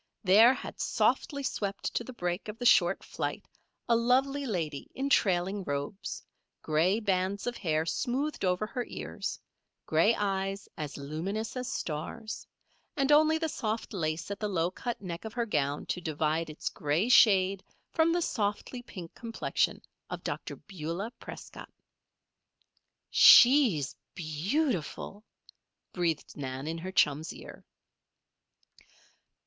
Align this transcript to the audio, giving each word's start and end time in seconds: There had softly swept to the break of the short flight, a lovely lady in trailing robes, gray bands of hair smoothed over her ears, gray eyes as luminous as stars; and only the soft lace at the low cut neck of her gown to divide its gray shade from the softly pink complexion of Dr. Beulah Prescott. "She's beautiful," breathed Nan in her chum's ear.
There 0.23 0.55
had 0.55 0.79
softly 0.79 1.43
swept 1.43 1.93
to 1.93 2.03
the 2.03 2.11
break 2.11 2.47
of 2.47 2.57
the 2.57 2.65
short 2.65 3.03
flight, 3.03 3.47
a 3.87 3.95
lovely 3.95 4.47
lady 4.47 4.89
in 4.95 5.11
trailing 5.11 5.63
robes, 5.63 6.23
gray 6.63 6.99
bands 6.99 7.45
of 7.45 7.55
hair 7.57 7.85
smoothed 7.85 8.43
over 8.43 8.65
her 8.65 8.83
ears, 8.87 9.39
gray 9.85 10.15
eyes 10.15 10.67
as 10.75 10.97
luminous 10.97 11.55
as 11.55 11.71
stars; 11.71 12.47
and 12.97 13.11
only 13.11 13.37
the 13.37 13.47
soft 13.47 13.93
lace 13.93 14.31
at 14.31 14.39
the 14.39 14.47
low 14.49 14.71
cut 14.71 14.99
neck 15.03 15.23
of 15.23 15.33
her 15.33 15.45
gown 15.45 15.85
to 15.85 16.01
divide 16.01 16.49
its 16.49 16.67
gray 16.69 17.07
shade 17.07 17.63
from 17.93 18.11
the 18.11 18.23
softly 18.23 18.81
pink 18.81 19.13
complexion 19.13 19.83
of 20.09 20.23
Dr. 20.23 20.55
Beulah 20.55 21.11
Prescott. 21.19 21.69
"She's 23.11 23.95
beautiful," 24.15 25.23
breathed 25.93 26.35
Nan 26.35 26.65
in 26.65 26.79
her 26.79 26.91
chum's 26.91 27.31
ear. 27.31 27.63